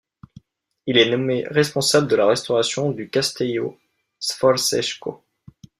Il 0.87 0.97
est 0.97 1.11
nommé 1.11 1.43
responsable 1.47 2.07
de 2.07 2.15
la 2.15 2.25
restauration 2.25 2.89
du 2.91 3.11
Castello 3.11 3.77
Sforzesco. 4.19 5.23